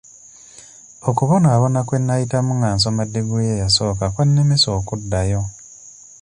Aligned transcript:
Okubonaabona 1.09 1.79
kwe 1.87 1.97
nayitamu 1.99 2.51
nga 2.57 2.69
nsoma 2.75 3.03
ddiguli 3.07 3.45
eyasooka 3.55 4.05
kwannemesa 4.13 4.69
okuddayo. 4.79 5.41